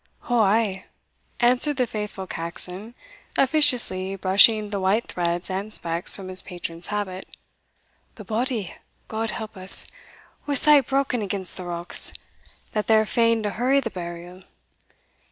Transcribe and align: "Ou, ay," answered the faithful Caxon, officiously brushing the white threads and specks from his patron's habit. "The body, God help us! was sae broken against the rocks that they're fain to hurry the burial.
"Ou, 0.31 0.39
ay," 0.41 0.85
answered 1.41 1.77
the 1.77 1.85
faithful 1.85 2.25
Caxon, 2.25 2.95
officiously 3.37 4.15
brushing 4.15 4.71
the 4.71 4.79
white 4.79 5.03
threads 5.05 5.47
and 5.47 5.71
specks 5.71 6.15
from 6.15 6.27
his 6.27 6.41
patron's 6.41 6.87
habit. 6.87 7.27
"The 8.15 8.23
body, 8.23 8.73
God 9.07 9.29
help 9.29 9.55
us! 9.55 9.85
was 10.47 10.59
sae 10.59 10.79
broken 10.79 11.21
against 11.21 11.55
the 11.55 11.65
rocks 11.65 12.13
that 12.71 12.87
they're 12.87 13.05
fain 13.05 13.43
to 13.43 13.51
hurry 13.51 13.79
the 13.79 13.91
burial. 13.91 14.41